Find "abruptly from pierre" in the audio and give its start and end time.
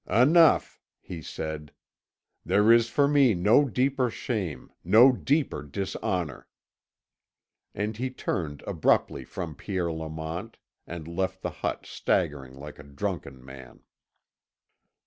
8.65-9.93